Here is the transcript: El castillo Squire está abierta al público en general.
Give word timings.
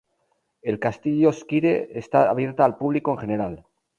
El 0.63 0.79
castillo 0.79 1.31
Squire 1.31 1.89
está 1.93 2.27
abierta 2.31 2.65
al 2.65 2.75
público 2.75 3.11
en 3.11 3.17
general. 3.19 3.65